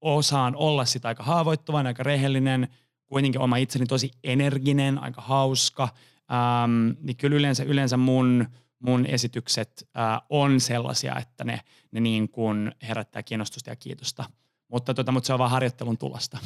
[0.00, 2.68] osaan olla sitä aika haavoittuvainen, aika rehellinen–
[3.06, 5.88] kuitenkin oma itseni tosi energinen, aika hauska,
[6.32, 8.46] ähm, niin kyllä yleensä, yleensä mun,
[8.78, 11.60] mun esitykset äh, on sellaisia, että ne,
[11.92, 14.24] ne niin kuin herättää kiinnostusta ja kiitosta.
[14.68, 16.38] Mutta, tota, mutta se on vaan harjoittelun tulosta.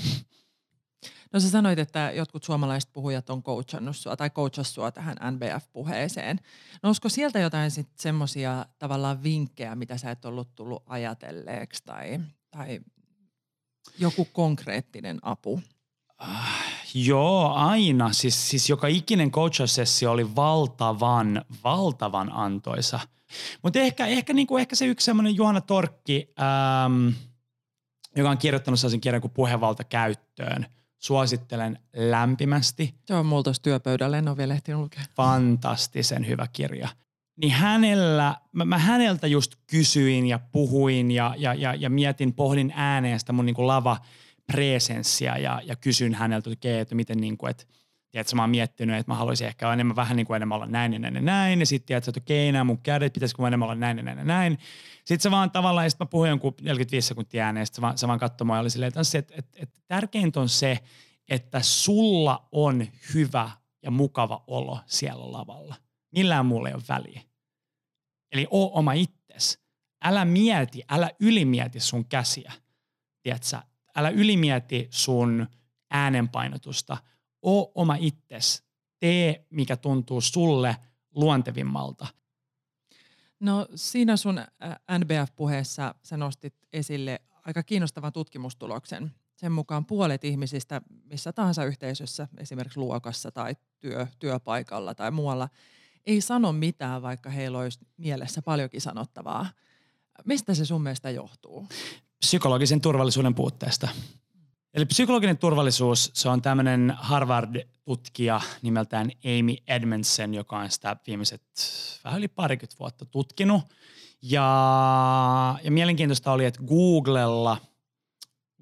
[1.33, 6.41] No sä sanoit, että jotkut suomalaiset puhujat on coachannut sua tai coachas sua tähän NBF-puheeseen.
[6.83, 12.21] No olisiko sieltä jotain sitten semmoisia tavallaan vinkkejä, mitä sä et ollut tullut ajatelleeksi tai,
[12.51, 12.81] tai
[13.99, 15.61] joku konkreettinen apu?
[16.23, 16.29] Äh,
[16.95, 18.13] joo, aina.
[18.13, 23.01] Siis, siis joka ikinen coachaussessio oli valtavan, valtavan antoisa.
[23.63, 27.09] Mutta ehkä, ehkä, niinku, ehkä se yksi semmoinen Juhana Torkki, ähm,
[28.17, 30.67] joka on kirjoittanut sellaisen kirjan kuin Puhevalta käyttöön.
[30.99, 32.95] Suosittelen lämpimästi.
[33.05, 35.03] Se on mulla tuossa työpöydällä, en ole vielä ehtinyt lukea.
[35.17, 36.89] Fantastisen hyvä kirja.
[37.37, 42.73] Niin hänellä, mä, mä häneltä just kysyin ja puhuin ja, ja, ja, ja mietin, pohdin
[42.77, 43.97] ääneen sitä mun niinku lava–
[44.53, 47.65] presenssiä ja, ja kysyn häneltä, että, että miten niin kuin, että
[48.11, 50.93] tiedätkö, mä oon miettinyt, että mä haluaisin ehkä enemmän, vähän niin kuin enemmän olla näin
[50.93, 51.61] ja näin ja näin.
[51.61, 54.25] Ja sitten tiedätkö, että okei, nämä mun kädet, pitäisikö enemmän olla näin ja näin ja
[54.25, 54.59] näin.
[55.05, 57.83] Sitten se vaan tavallaan, ja sitten mä puhuin jonkun 45 sekuntia ääneen, ja sitten se
[57.83, 60.79] vaan, se vaan katsoi ja oli silleen, että, että, että, että tärkeintä on se,
[61.29, 63.51] että sulla on hyvä
[63.83, 65.75] ja mukava olo siellä lavalla.
[66.13, 67.21] Millään muulla ei ole väliä.
[68.33, 69.59] Eli oo oma itsesi.
[70.05, 72.53] Älä mieti, älä ylimieti sun käsiä.
[73.23, 73.59] Tiedätkö,
[73.99, 75.47] älä ylimieti sun
[75.91, 76.97] äänenpainotusta.
[77.43, 78.65] Oo oma itses.
[78.99, 80.77] Tee, mikä tuntuu sulle
[81.15, 82.07] luontevimmalta.
[83.41, 84.41] No siinä sun
[84.99, 92.81] NBF-puheessa sä nostit esille aika kiinnostavan tutkimustuloksen, Sen mukaan puolet ihmisistä missä tahansa yhteisössä, esimerkiksi
[92.81, 95.49] luokassa tai työ, työpaikalla tai muualla,
[96.07, 99.47] ei sano mitään, vaikka heillä olisi mielessä paljonkin sanottavaa.
[100.25, 101.67] Mistä se sun mielestä johtuu?
[102.21, 103.89] Psykologisen turvallisuuden puutteesta.
[104.75, 111.43] Eli psykologinen turvallisuus, se on tämmöinen Harvard-tutkija nimeltään Amy Edmondson, joka on sitä viimeiset
[112.05, 113.63] vähän yli parikymmentä vuotta tutkinut.
[114.23, 117.59] Ja, ja mielenkiintoista oli, että Googlella,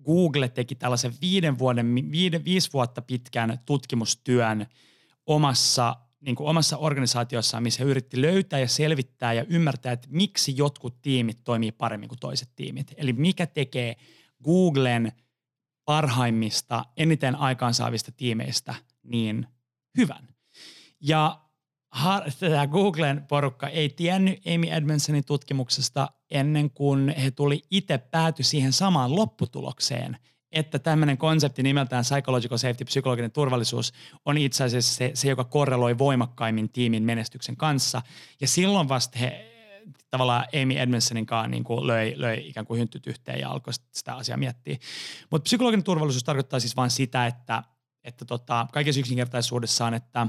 [0.05, 4.67] Google teki tällaisen viiden vuoden, viiden, viisi vuotta pitkän tutkimustyön
[5.27, 10.57] omassa niin kuin omassa organisaatiossaan, missä he yritti löytää ja selvittää ja ymmärtää, että miksi
[10.57, 12.95] jotkut tiimit toimii paremmin kuin toiset tiimit.
[12.97, 13.97] Eli mikä tekee
[14.45, 15.13] Googlen
[15.85, 19.47] parhaimmista, eniten aikaansaavista tiimeistä niin
[19.97, 20.29] hyvän.
[21.01, 21.41] Ja
[22.41, 28.73] tämä Googlen porukka ei tiennyt Amy Edmondsonin tutkimuksesta ennen kuin he tuli itse pääty siihen
[28.73, 30.19] samaan lopputulokseen,
[30.53, 33.93] että tämmöinen konsepti nimeltään psychological safety, psykologinen turvallisuus,
[34.25, 38.03] on itse asiassa se, se, joka korreloi voimakkaimmin tiimin menestyksen kanssa.
[38.41, 39.53] Ja silloin vasta he
[40.11, 44.15] tavallaan Amy Edmondsonin kanssa niin kuin löi, löi ikään kuin hynttyt yhteen ja alkoi sitä
[44.15, 44.77] asiaa miettiä.
[45.31, 47.63] Mutta psykologinen turvallisuus tarkoittaa siis vain sitä, että,
[48.05, 50.27] että tota, kaikessa yksinkertaisuudessaan, että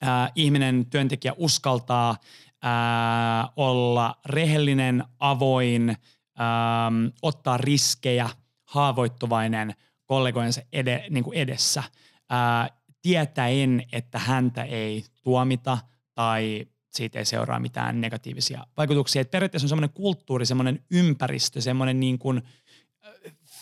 [0.00, 2.16] ää, ihminen, työntekijä uskaltaa
[2.62, 5.96] ää, olla rehellinen, avoin,
[6.38, 8.30] ää, ottaa riskejä–
[8.72, 11.82] haavoittuvainen kollegojensa ede, niin kuin edessä,
[12.30, 12.68] ää,
[13.02, 15.78] tietäen, että häntä ei tuomita
[16.14, 19.22] tai siitä ei seuraa mitään negatiivisia vaikutuksia.
[19.22, 22.42] Et periaatteessa on semmoinen kulttuuri, semmoinen ympäristö, semmoinen niin kuin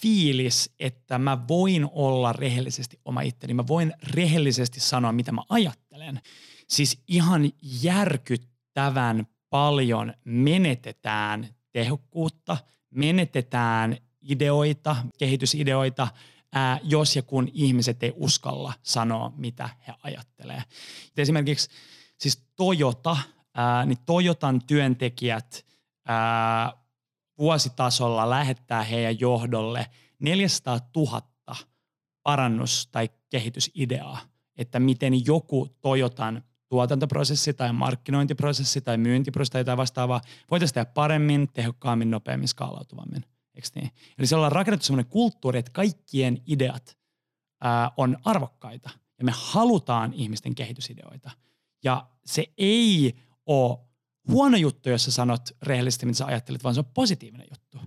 [0.00, 3.54] fiilis, että mä voin olla rehellisesti oma itteni.
[3.54, 6.20] Mä voin rehellisesti sanoa, mitä mä ajattelen.
[6.68, 7.50] Siis ihan
[7.82, 12.56] järkyttävän paljon menetetään tehokkuutta,
[12.90, 16.08] menetetään ideoita, kehitysideoita,
[16.52, 20.62] ää, jos ja kun ihmiset ei uskalla sanoa, mitä he ajattelee.
[21.16, 21.68] Esimerkiksi
[22.18, 23.16] siis Toyota,
[23.54, 25.66] ää, niin Toyotan työntekijät
[26.06, 26.72] ää,
[27.38, 29.86] vuositasolla lähettää heidän johdolle
[30.18, 31.22] 400 000
[32.22, 34.20] parannus- tai kehitysideaa,
[34.56, 42.10] että miten joku Toyotan tuotantoprosessi tai markkinointiprosessi tai myyntiprosessi tai vastaavaa voitaisiin tehdä paremmin, tehokkaammin,
[42.10, 43.24] nopeammin, skaalautuvammin.
[43.54, 43.90] Eikö niin?
[44.18, 46.98] Eli se ollaan rakennettu sellainen kulttuuri, että kaikkien ideat
[47.60, 51.30] ää, on arvokkaita ja me halutaan ihmisten kehitysideoita.
[51.84, 53.14] Ja se ei
[53.46, 53.78] ole
[54.28, 57.78] huono juttu, jos sä sanot rehellisesti, mitä sä ajattelet, vaan se on positiivinen juttu.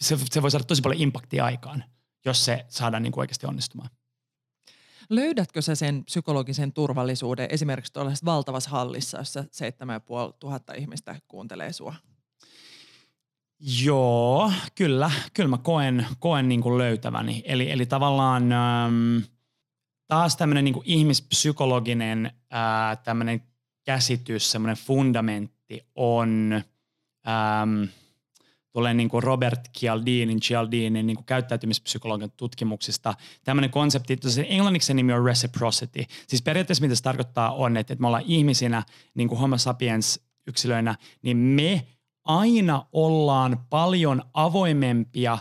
[0.00, 1.84] Se, se voi saada tosi paljon impaktia aikaan,
[2.24, 3.90] jos se saadaan niin kuin oikeasti onnistumaan.
[5.10, 11.94] Löydätkö sä sen psykologisen turvallisuuden esimerkiksi tuollaisessa valtavassa hallissa, jossa 7500 ihmistä kuuntelee sua?
[13.60, 17.42] Joo, kyllä, kyllä mä koen, koen niin kuin löytäväni.
[17.46, 19.22] Eli, eli tavallaan äm,
[20.06, 23.42] taas tämmöinen niin ihmispsykologinen ää, tämmöinen
[23.84, 26.62] käsitys, semmoinen fundamentti on,
[27.28, 27.88] äm,
[28.72, 33.14] tulee niin kuin Robert Cialdinin, Cialdinin niin kuin käyttäytymispsykologian tutkimuksista.
[33.44, 36.04] Tämmöinen konsepti, se englanniksi nimi on reciprocity.
[36.28, 38.82] Siis periaatteessa mitä se tarkoittaa on, että, että me ollaan ihmisinä,
[39.14, 41.86] niin kuin homo sapiens yksilöinä, niin me–
[42.26, 45.38] aina ollaan paljon avoimempia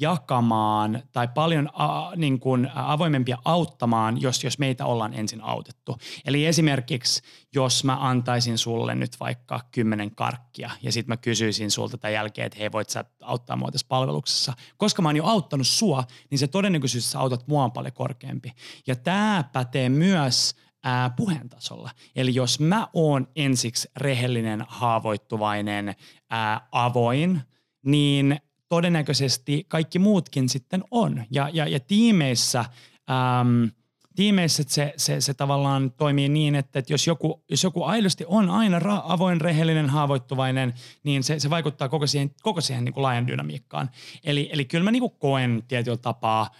[0.00, 5.96] jakamaan tai paljon a, niin kuin avoimempia auttamaan, jos, jos meitä ollaan ensin autettu.
[6.24, 7.22] Eli esimerkiksi,
[7.54, 12.46] jos mä antaisin sulle nyt vaikka kymmenen karkkia ja sitten mä kysyisin sulta tämän jälkeen,
[12.46, 14.52] että hei voit sä auttaa mua tässä palveluksessa.
[14.76, 17.92] Koska mä oon jo auttanut sua, niin se todennäköisyys, että sä autat mua on paljon
[17.92, 18.52] korkeampi.
[18.86, 21.90] Ja tämä pätee myös ää, puheen tasolla.
[22.16, 25.94] Eli jos mä oon ensiksi rehellinen, haavoittuvainen,
[26.30, 27.40] ää, avoin,
[27.86, 31.24] niin todennäköisesti kaikki muutkin sitten on.
[31.30, 33.70] Ja, ja, ja tiimeissä, äm,
[34.16, 38.50] tiimeissä se, se, se tavallaan toimii niin, että, että jos, joku, jos joku aidosti on
[38.50, 43.02] aina ra- avoin, rehellinen, haavoittuvainen, niin se, se vaikuttaa koko siihen, koko siihen niin kuin
[43.02, 43.90] laajan dynamiikkaan.
[44.24, 46.50] Eli, eli kyllä mä niin kuin koen tietyllä tapaa,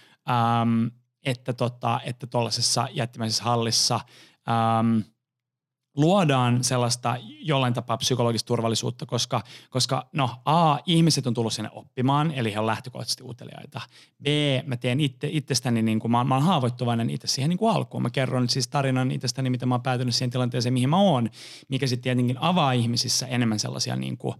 [0.61, 0.91] äm,
[1.25, 2.27] että tota, että
[2.93, 3.99] jättimäisessä hallissa
[4.79, 5.03] äm,
[5.97, 12.31] luodaan sellaista jollain tapaa psykologista turvallisuutta, koska, koska no A, ihmiset on tullut sinne oppimaan,
[12.31, 13.81] eli he on lähtökohtaisesti uteliaita.
[14.23, 14.27] B,
[14.65, 18.03] mä teen itse, itsestäni, niin kuin, mä, mä oon haavoittuvainen itse siihen niin kuin alkuun.
[18.03, 21.29] Mä kerron siis tarinan itsestäni, miten mä oon päätynyt siihen tilanteeseen, mihin mä oon,
[21.67, 24.35] mikä sitten tietenkin avaa ihmisissä enemmän sellaisia niin kuin,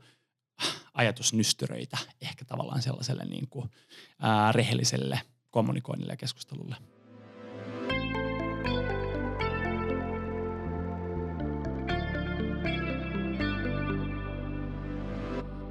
[0.93, 3.69] ajatusnystyröitä ehkä tavallaan sellaiselle niin kuin,
[4.19, 5.21] ää, rehelliselle–
[5.53, 6.75] kommunikoinnille ja keskustelulle.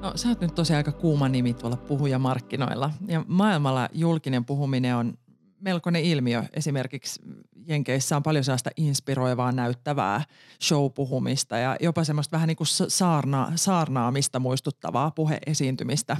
[0.02, 5.18] No, sä oot nyt tosiaan aika kuuma nimi tuolla puhujamarkkinoilla ja maailmalla julkinen puhuminen on
[5.60, 6.44] melkoinen ilmiö.
[6.52, 7.20] Esimerkiksi
[7.66, 10.24] Jenkeissä on paljon sellaista inspiroivaa, näyttävää
[10.62, 16.16] showpuhumista ja jopa semmoista vähän niin kuin saarna, saarnaamista muistuttavaa puheesiintymistä.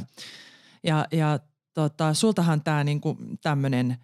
[0.84, 1.38] Ja, ja
[1.74, 3.96] tota, sultahan tämä niinku tämmöinen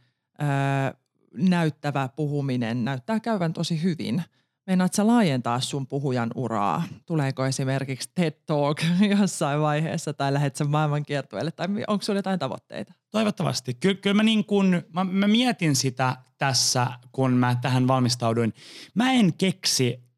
[1.34, 4.22] näyttävä puhuminen näyttää käyvän tosi hyvin.
[4.66, 6.82] Meinaat sä laajentaa sun puhujan uraa?
[7.06, 8.80] Tuleeko esimerkiksi TED Talk
[9.20, 12.94] jossain vaiheessa tai lähdet sen maailmankiertueelle tai onko sulla jotain tavoitteita?
[13.10, 13.74] Toivottavasti.
[13.74, 18.54] Ky- kyllä mä, niin kun, mä, mä mietin sitä tässä, kun mä tähän valmistauduin.
[18.94, 20.08] Mä en keksi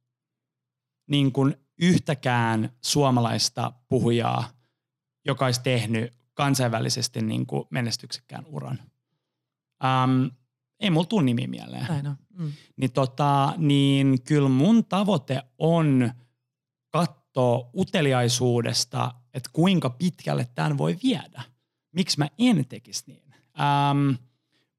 [1.10, 4.48] niin kun yhtäkään suomalaista puhujaa,
[5.26, 8.78] joka olisi tehnyt kansainvälisesti niin kuin menestyksekkään uran.
[9.84, 10.30] Um,
[10.80, 11.90] ei mulla tule nimi mieleen.
[11.90, 12.16] Aina.
[12.38, 12.52] Mm.
[12.76, 16.12] Niin, tota, niin kyllä mun tavoite on
[16.90, 21.42] katsoa uteliaisuudesta, että kuinka pitkälle tämän voi viedä.
[21.92, 23.34] Miksi mä en tekisi niin?
[23.90, 24.16] Um,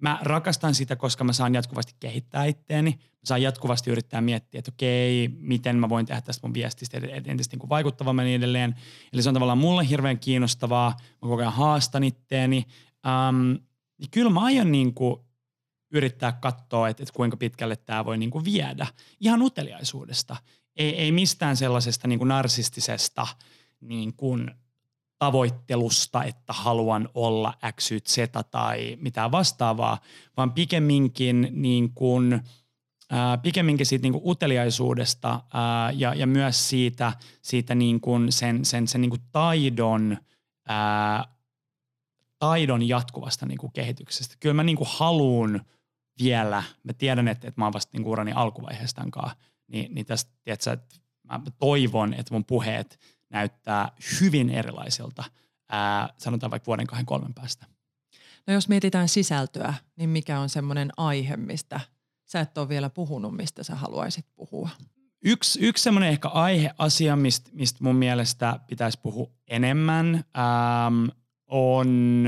[0.02, 2.92] mä rakastan sitä, koska mä saan jatkuvasti kehittää itteeni.
[2.92, 7.58] Mä saan jatkuvasti yrittää miettiä, että okei, miten mä voin tehdä tästä mun viestistä entistä
[7.58, 8.76] niin vaikuttavammin niin edelleen.
[9.14, 10.90] Eli se on tavallaan mulle hirveän kiinnostavaa.
[11.00, 12.66] Mä koko ajan haastan itteeni.
[13.30, 13.60] Um,
[13.98, 15.16] niin kyllä mä aion niin kuin
[15.92, 18.88] yrittää katsoa, että, että kuinka pitkälle tämä voi niin kuin viedä.
[19.20, 20.36] Ihan uteliaisuudesta.
[20.76, 23.28] Ei, ei mistään sellaisesta niin kuin narsistisesta
[23.82, 24.52] niin kuin
[25.22, 28.18] tavoittelusta, että haluan olla X, Z
[28.52, 30.00] tai mitään vastaavaa,
[30.38, 32.42] vaan pikemminkin niin kuin,
[33.10, 38.66] ää, pikemminkin siitä niin kuin uteliaisuudesta ää, ja, ja myös siitä, siitä niin kuin sen,
[38.66, 40.18] sen, sen niin kuin taidon,
[40.68, 41.26] ää,
[42.40, 44.36] taidon jatkuvasta niin kuin kehityksestä.
[44.40, 45.62] Kyllä mä niin kuin haluun
[46.24, 49.32] vielä, mä tiedän, että, että mä oon vasta niin kuin urani alkuvaiheestankaan,
[49.68, 50.96] niin, niin tästä, tiedätkö, että
[51.28, 53.00] mä toivon, että mun puheet–
[53.32, 53.92] näyttää
[54.22, 55.24] hyvin erilaisilta,
[55.70, 57.66] ää, sanotaan vaikka vuoden kahden kolmen päästä.
[58.48, 61.80] No jos mietitään sisältöä, niin mikä on semmoinen aihe, mistä
[62.26, 64.70] sä et ole vielä puhunut, mistä sä haluaisit puhua?
[65.26, 71.06] Yksi, yksi semmoinen ehkä aiheasia, mistä, mistä mun mielestä pitäisi puhua enemmän, ähm,
[71.48, 72.26] on,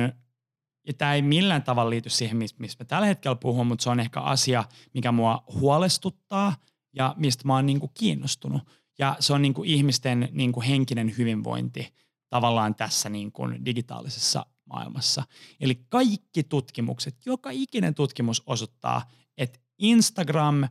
[0.88, 3.90] ja tämä ei millään tavalla liity siihen, mistä, mistä mä tällä hetkellä puhun, mutta se
[3.90, 4.64] on ehkä asia,
[4.94, 6.56] mikä mua huolestuttaa
[6.96, 8.62] ja mistä mä oon niin kuin kiinnostunut–
[9.04, 11.94] ja se on niin kuin ihmisten niin kuin henkinen hyvinvointi
[12.30, 15.24] tavallaan tässä niin kuin digitaalisessa maailmassa.
[15.60, 20.68] Eli kaikki tutkimukset, joka ikinen tutkimus osoittaa, että Instagram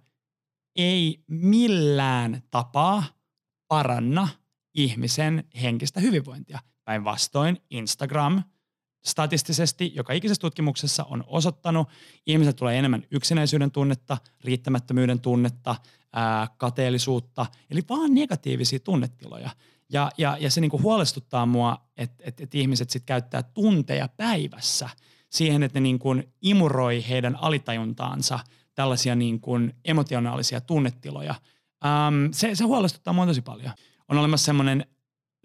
[0.76, 3.04] ei millään tapaa
[3.68, 4.28] paranna
[4.74, 6.58] ihmisen henkistä hyvinvointia.
[6.84, 8.42] Päinvastoin Instagram
[9.02, 11.88] statistisesti joka ikisessä tutkimuksessa on osoittanut,
[12.26, 15.76] ihmiset tulee enemmän yksinäisyyden tunnetta, riittämättömyyden tunnetta,
[16.12, 19.50] ää, kateellisuutta, eli vaan negatiivisia tunnetiloja.
[19.92, 24.88] Ja, ja, ja se niinku huolestuttaa mua, että et, et ihmiset sit käyttää tunteja päivässä
[25.30, 26.08] siihen, että ne niinku
[26.42, 28.38] imuroi heidän alitajuntaansa
[28.74, 29.52] tällaisia niinku
[29.84, 31.34] emotionaalisia tunnetiloja.
[31.84, 33.72] Ähm, se, se huolestuttaa mua tosi paljon.
[34.08, 34.86] On olemassa semmoinen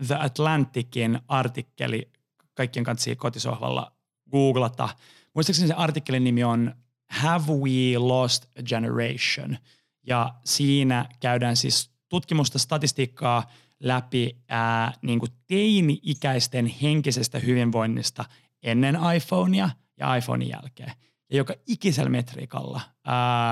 [0.08, 2.12] The Atlanticin artikkeli,
[2.58, 3.92] kaikkien kanssa kotisohvalla
[4.32, 4.90] googlata.
[5.36, 6.76] Muistaakseni se artikkelin nimi on
[7.10, 9.58] Have We Lost a Generation–
[10.08, 18.26] ja siinä käydään siis tutkimusta, statistiikkaa läpi ää, niin kuin teini-ikäisten henkisestä hyvinvoinnista
[18.64, 20.92] ennen iPhonea ja iPhonein jälkeen.
[21.30, 22.82] Ja joka ikisellä metriikalla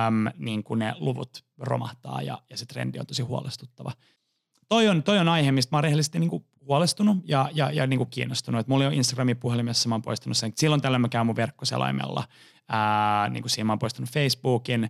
[0.08, 3.92] äm, niin kuin ne luvut romahtaa ja, ja se trendi on tosi huolestuttava.
[4.70, 7.88] Toi on, toi on aihe, mistä mä oon rehellisesti niin kuin huolestunut ja, ja, ja
[7.88, 8.60] niin kuin kiinnostunut.
[8.60, 10.54] Et mulla on Instagramin puhelimessa, mä oon poistunut sen.
[10.56, 12.24] Silloin tällä mä käyn mun verkkoselaimella.
[12.70, 14.90] Ää, niin kuin siinä mä oon poistunut Facebookin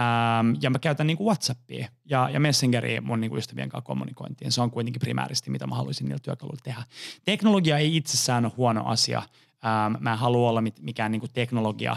[0.00, 3.86] Ähm, ja mä käytän niin kuin Whatsappia ja, ja Messengeria mun niin kuin ystävien kanssa
[3.86, 4.52] kommunikointiin.
[4.52, 6.82] Se on kuitenkin primääristi, mitä mä haluaisin niillä työkaluilla tehdä.
[7.24, 9.18] Teknologia ei itsessään ole huono asia.
[9.18, 11.96] Ähm, mä en halua olla mit, mikään niin kuin teknologia,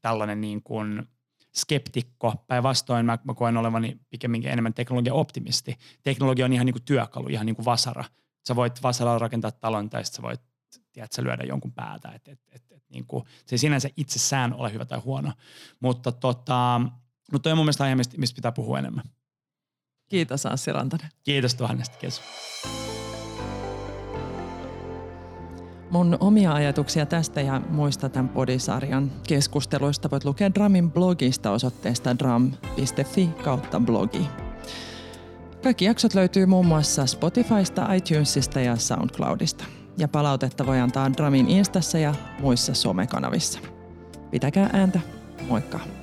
[0.00, 1.08] tällainen niin kuin
[1.54, 2.34] skeptikko.
[2.46, 5.78] Päinvastoin mä, mä koen olevani pikemminkin enemmän teknologia-optimisti.
[6.02, 8.04] Teknologia on ihan niin kuin työkalu, ihan niin kuin vasara.
[8.46, 10.40] Sä voit vasaralla rakentaa talon tai sä voit
[10.92, 12.08] tiedätkö, lyödä jonkun päätä.
[12.08, 15.32] Et, et, et, et, niin kuin, se ei sinänsä itsessään ole hyvä tai huono.
[15.80, 16.80] Mutta tota,
[17.32, 19.04] mutta toi on mun mielestä aihe, mistä, mistä pitää puhua enemmän.
[20.08, 21.08] Kiitos Anssi Rantanen.
[21.24, 22.22] Kiitos tuhannesta, kiitos.
[25.90, 33.26] Mun omia ajatuksia tästä ja muista tämän podisarjan keskusteluista voit lukea Dramin blogista osoitteesta dram.fi
[33.44, 34.47] kautta blogi.
[35.62, 39.64] Kaikki jaksot löytyy muun muassa Spotifysta, iTunesista ja SoundCloudista.
[39.98, 43.60] Ja palautetta voi antaa Dramin Instassa ja muissa somekanavissa.
[44.30, 45.00] Pitäkää ääntä.
[45.48, 45.97] Moikka!